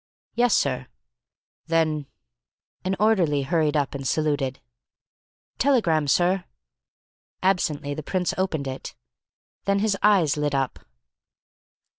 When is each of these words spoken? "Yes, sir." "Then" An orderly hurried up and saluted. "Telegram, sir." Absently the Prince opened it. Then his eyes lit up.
"Yes, 0.33 0.57
sir." 0.57 0.87
"Then" 1.67 2.07
An 2.83 2.95
orderly 2.99 3.43
hurried 3.43 3.77
up 3.77 3.93
and 3.93 4.07
saluted. 4.07 4.59
"Telegram, 5.59 6.07
sir." 6.07 6.45
Absently 7.43 7.93
the 7.93 8.01
Prince 8.01 8.33
opened 8.35 8.65
it. 8.67 8.95
Then 9.65 9.77
his 9.77 9.95
eyes 10.01 10.37
lit 10.37 10.55
up. 10.55 10.79